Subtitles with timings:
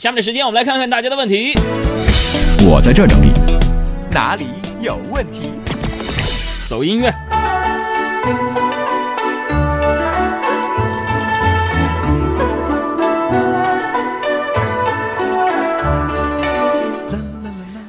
[0.00, 1.52] 下面的时间我们来看看大家的问题。
[2.66, 3.32] 我在这整理，
[4.10, 4.46] 哪里
[4.80, 5.50] 有问题？
[6.66, 7.14] 走音乐。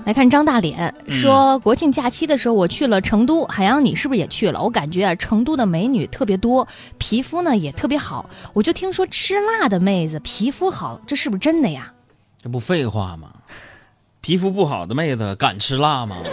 [0.03, 4.61] 来看张大脸说，国庆假期的时候我去了成都，海洋你是不是也去了？
[4.61, 6.67] 我感觉啊，成都的美女特别多，
[6.97, 8.29] 皮肤呢也特别好。
[8.51, 11.93] 我就听说吃辣的妹子皮肤好，这是不是真的呀？
[12.41, 13.29] 这不废话吗？
[14.19, 16.17] 皮肤不好的妹子敢吃辣吗？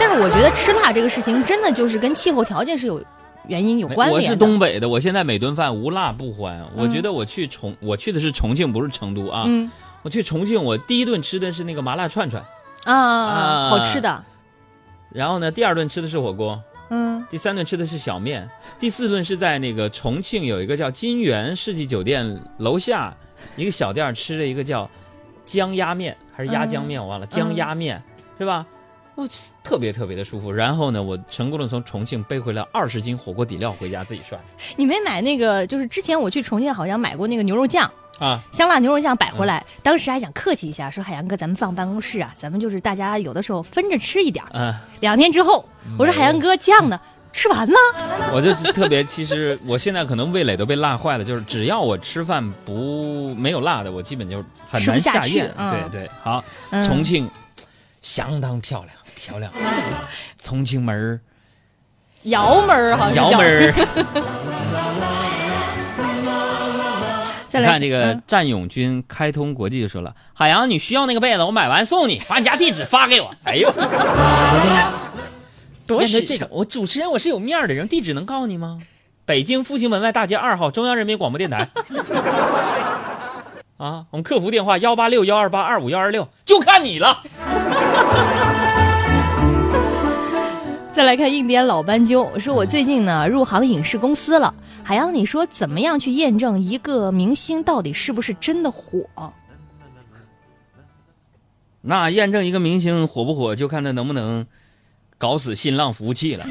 [0.00, 3.02] 但是我觉得吃辣这个事情真的就是跟气候条件是有
[3.46, 4.14] 原因有关联的。
[4.14, 6.64] 我是东北的，我现在每顿饭无辣不欢。
[6.74, 9.44] 我觉得我去重，我去的是重庆，不是成都啊。
[9.46, 9.70] 嗯
[10.02, 12.40] 我去重庆，我第一顿吃的是那个麻辣串串，
[12.84, 14.24] 啊，啊好吃的，
[15.10, 23.14] 然后呢，第二顿吃的是火锅，嗯第三顿吃的是小面，第四顿是在那个重庆有一个叫金源世纪酒店楼下
[23.56, 24.90] 一个小店儿吃了一个叫
[25.44, 28.02] 姜鸭面还是鸭姜面，我忘了，姜鸭面
[28.38, 28.66] 是吧？
[29.14, 29.28] 我
[29.64, 30.52] 特别特别的舒服。
[30.52, 34.40] 然后呢，我成功的从重庆背回了二十斤火锅底料回家自己涮
[34.76, 35.66] 你没买那个？
[35.66, 37.90] 就是之前我去重庆好像买过那个牛肉酱。
[38.18, 38.42] 啊。
[38.52, 44.50] 香辣牛肉酱摆回来，当时还想客气一下，说海洋哥，咱们放办公室啊，咱们就是大家有的时候分着吃一点儿。
[44.54, 47.00] 嗯，两天之后，我说海洋哥酱呢？
[47.30, 47.76] 吃完了？
[48.32, 55.52] 我就是特别，其实我现在可能味蕾都被辣坏了，就是只要我吃饭不没有辣的，我基本就很难下咽。
[55.56, 57.30] 嗯对对，好，嗯重庆
[58.00, 59.52] 相当漂亮，漂亮，
[60.38, 61.20] 重庆门儿，
[62.22, 63.74] 窑门儿好像窑门儿。
[67.48, 73.34] 再来你看这个嗯战勇军开通国际就说了，海洋你需要那个被子，我买完送你，把你家地址发给我。
[73.44, 73.72] 哎呦，
[75.86, 78.78] 多实诚面对这种，我主持人我是有面儿的人，地址能告诉你吗？
[79.24, 81.68] 北京复兴门外大街二号中央人民广播电台。
[83.76, 87.22] 啊，我们客服电话幺八六幺二八二五幺二六，就看你了。
[90.98, 94.52] 再来看印第安老斑鸠，说我最近呢入行影视公司了。
[94.82, 99.06] 海洋，你说怎么样去验证一个明星到底是不是真的火？
[101.82, 104.44] 那验证一个明星火不火，就看他能不能
[105.18, 106.44] 搞死新浪服务器了。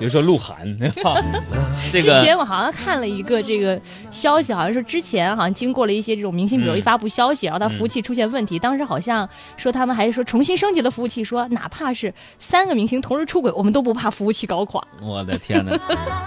[0.00, 1.14] 比如说鹿晗， 对吧？
[1.92, 3.78] 这之前我好像看了一个这个
[4.10, 9.28] 消息，好像说之前好像经过了一些这种明星，比如嗯一发布消息，然后他服务器出现问题，当时好像
[9.58, 14.82] 说他们还说重新升级了服务器，说哪怕是三个明星同时出轨，我们都不怕服务器搞垮。
[15.02, 15.78] 我的天哪，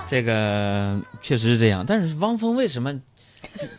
[0.06, 1.84] 这个确实是这样。
[1.88, 2.94] 但是汪峰为什么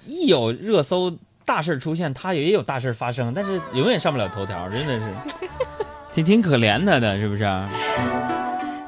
[0.07, 5.13] 一有热搜大事出现，他也有大事发生，但是永远上不了头条，真的是
[6.11, 7.45] 挺挺可怜他的，是不是？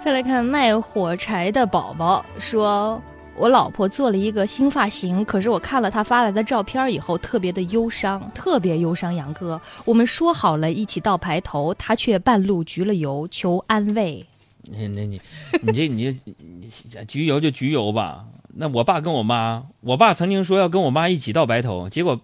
[0.07, 3.03] 再来看卖火柴的宝宝说。
[3.35, 9.13] 我老婆做了一个新发型，可是我看了她发来的照片以后，特别的忧伤，特别忧伤。
[9.13, 14.25] 杨哥，我们说好了一起到白头，她却半路焗了油，求安慰。
[14.71, 15.21] 那那你
[15.61, 16.71] 你这你这你
[17.05, 18.27] 焗油就焗油吧。
[18.55, 22.21] 那我爸跟我妈，我爸曾经说要跟我妈一起到白头，结果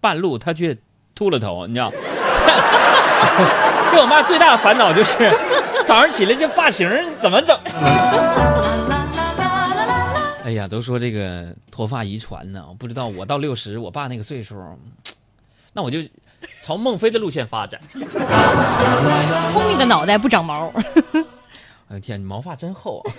[0.00, 0.76] 半路他却
[1.14, 1.92] 秃了头，你知道？
[3.92, 5.16] 这我妈最大的烦恼就是
[5.86, 7.58] 早上起来这发型怎么整？
[10.44, 14.56] 哎呀，都说这个脱发遗传呢，我不知道我到六十，我爸那个岁数，
[15.72, 15.98] 那我就
[16.62, 17.80] 朝孟非的路线发展。
[19.52, 20.72] 聪明的脑袋不长毛。
[21.88, 23.10] 哎呦天，你毛发真厚啊！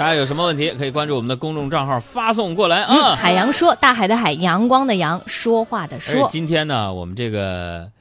[0.00, 3.14] 大家有什么问题可以关注我们的公众账号发送过来啊。
[3.14, 6.26] 海洋说，大海的海，阳光的阳，说话的说。
[6.30, 7.92] 今天呢，我们这个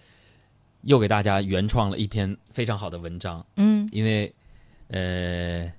[0.84, 4.34] 又给大家原创了一篇非常好的文章，嗯，因为
[4.88, 5.70] 呃，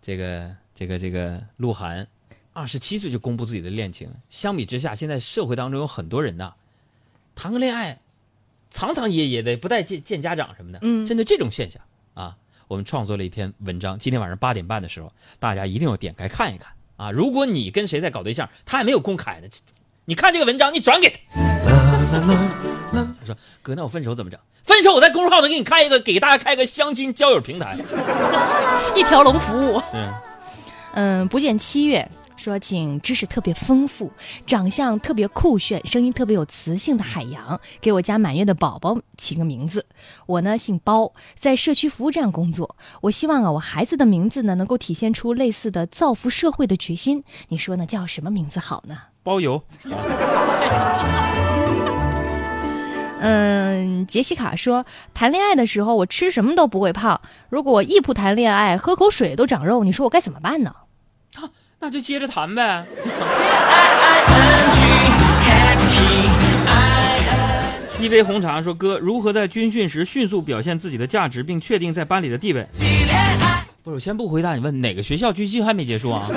[0.00, 2.06] 这个这个这个鹿晗
[2.52, 6.52] 二十七岁就公布自己的恋情，相比之下，现在社会当中有很多人呐，
[7.34, 7.98] 谈个恋爱
[8.70, 10.78] 藏藏掖掖的，不带见见家长什么的。
[10.82, 11.82] 嗯针对这种现象
[12.14, 12.36] 啊，
[12.68, 13.98] 我们创作了一篇文章。
[13.98, 17.10] 今天晚上八点半的时候，大家一定要点开看一看啊！
[17.10, 19.48] 如果你跟谁在搞对象，他还没有公开呢，
[20.04, 21.18] 你看这个文章，你转给他。
[22.92, 24.40] 他说：“哥，那我分手怎么整？
[24.62, 27.76] 分手我在公众号上给你开一个，给大家开个相亲交友平台。
[28.94, 29.78] 一条龙服务。
[29.92, 30.14] 是，
[30.94, 34.12] 嗯，不见七月说，请知识特别丰富，
[34.46, 39.86] 长相特别酷炫，声音特别有磁性的海洋，给我家满月的宝宝起个名字。
[40.26, 42.76] 我呢姓包，在社区服务站工作。
[43.02, 47.24] 我希望啊，我孩子的名字呢能够体现出类似的造福社会的决心。
[47.48, 47.86] 你说呢？
[47.86, 48.96] 叫什么名字好呢？
[49.22, 49.62] 包邮。
[53.18, 54.84] 嗯，杰西卡说，
[55.14, 60.74] 谈恋爱的时候我吃什么都不会胖，如果我一不谈恋爱，喝口水都长肉，你说我该怎么办呢？
[61.80, 62.86] 那就接着谈呗。
[67.98, 72.66] 一杯红茶说：“哥，如何在军训时迅速表现自己的价值，并确定在班里的地位？”
[73.82, 76.28] 不是，我先不回答你问哪个学校军训还没结束啊？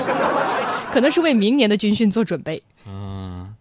[0.92, 2.64] 可能是为明年的军训做准备。
[2.88, 3.54] 嗯，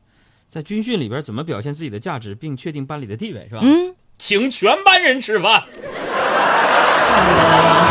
[0.47, 3.61] 在军训里边怎么表现自己的价值，并确定班里的地位是吧？
[3.63, 5.65] 嗯，请全班人吃饭。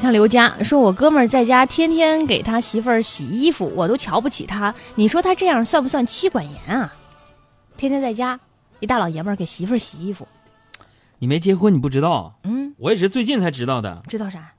[0.00, 4.74] 再来看刘佳说：“我哥们儿在家天天给他媳妇儿洗衣服，我都瞧不起他。
[4.94, 6.94] 你说他这样算不算妻管严啊？
[7.76, 8.40] 天天在家，
[8.78, 10.26] 一大老爷们儿给媳妇儿洗衣服。
[11.18, 12.38] 你没结婚，你不知道。
[12.44, 14.02] 嗯，我也是最近才知道的。
[14.08, 14.52] 知道啥？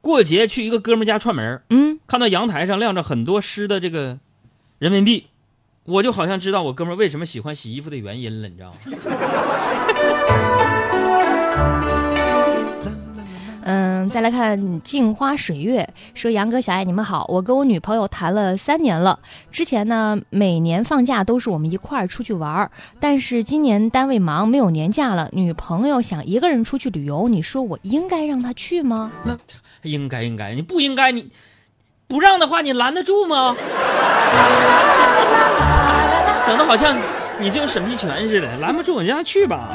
[0.00, 4.18] 过节去一个哥们儿家串门儿，嗯，看到阳台上晾着很多湿的这个
[4.78, 5.26] 人民币，
[5.84, 8.78] 我就好像知道我哥们儿为什么喜欢洗衣服的原因了，你知道吗？
[13.62, 19.18] 嗯，再来看镜花水月说：“杨哥、小爱，你们好，我跟我女朋友谈了三年了。
[19.52, 25.28] 之前呢，每年放假都是我们一块儿出去玩儿，但是今年单位忙，没有年假了。
[25.32, 29.12] 女朋友想一个人出去旅游，你说我应该让她去吗？
[29.82, 31.28] 应该应该，你不应该，你
[32.08, 33.54] 不让的话，你拦得住吗？
[36.46, 36.96] 整的好像
[37.38, 39.68] 你就有审批权似的，拦不住，你让他去吧。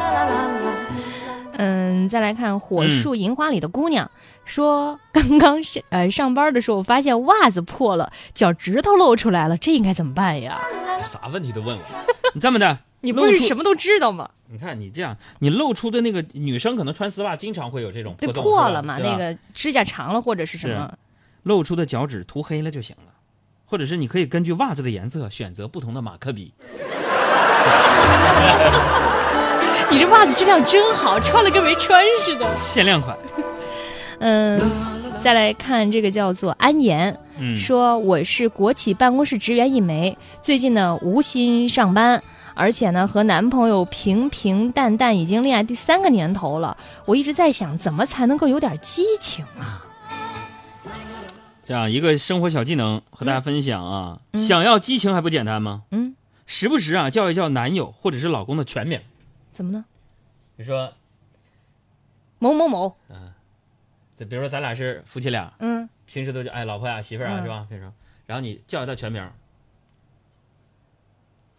[2.05, 4.09] 嗯，再来看火树银花里的姑娘、
[4.45, 10.61] 说，刚刚上呃上班的时候，我发现袜子破了，脚趾头露出来了，这应该怎么办呀？
[11.01, 11.83] 啥问题都问我，
[12.33, 14.29] 你这么的， 你不是什么都知道吗？
[14.47, 20.93] 你看你这样，你露出的那个女生可能穿丝袜经常会有这种对，破了嘛，那个指甲长了或者是什么？
[21.43, 23.13] 露出的脚趾涂黑了就行了，
[23.65, 26.53] 或者是你可以根据袜子的颜色选择不同的马克笔。
[29.91, 32.47] 你这袜子质量真好，穿了跟没穿似的。
[32.61, 33.15] 限量款。
[34.19, 34.59] 嗯，
[35.23, 42.21] 再来看这个叫做安言，嗯，说我是国企办公室职员一枚，最近呢无心上班，
[42.55, 46.75] 而且呢和男朋友平平淡淡，已经恋爱第三个年头了。
[47.05, 49.83] 我一直在想，怎么才能够有点激情啊？
[51.63, 55.83] 这样一个生活小技能和大家分享啊，嗯想要激情还不简单吗？
[55.91, 56.15] 嗯，
[56.45, 58.99] 时不时啊叫一叫男友或者是老公的全名，
[59.55, 59.85] 怎么呢？
[60.57, 60.93] 比如说，
[62.39, 62.97] 某某某，
[64.13, 67.65] 这比如说咱俩是夫妻俩，嗯，平时都叫哎老婆呀、媳妇儿啊、嗯是吧？
[67.69, 67.89] 平时，
[68.25, 69.31] 然后你叫一下他全名，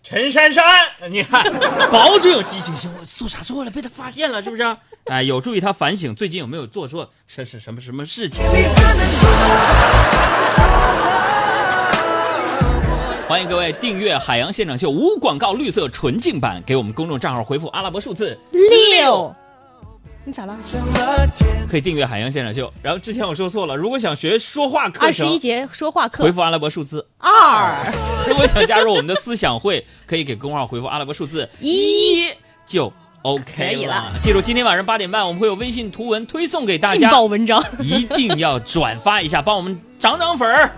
[0.03, 0.63] 陈珊珊，
[1.11, 1.43] 你看
[1.91, 2.77] 保准有激情。
[2.77, 3.71] 行，我做啥错了？
[3.71, 4.77] 被他发现了是不是？
[5.07, 8.45] 哎，有助于他反省最近有没有做错什是什么什么事情。
[13.37, 19.31] 欢迎各位订阅《海洋现场秀》无广告绿色纯净版，给我们公众账号回复阿拉伯数字六，
[20.25, 20.59] 你咋了？
[21.69, 22.67] 可以订阅《海洋现场秀》。
[22.83, 27.77] 然后之前我说错了，如果想学说话课程二十一，节说话回复阿拉伯数字二
[28.27, 32.29] 如果想加入我们的思想会，可以给公号回复阿拉伯数字一，
[32.67, 32.91] 就
[33.21, 37.63] OK 以了记住，今天晚上八点半我们会有微信图文推送给大劲家，爆文章。
[37.83, 40.73] 一定要转发一下，帮我们涨涨粉儿。